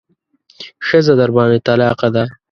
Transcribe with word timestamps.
ښځه 0.87 1.13
درباندې 1.21 1.59
طلاقه 1.67 2.07
ده. 2.15 2.23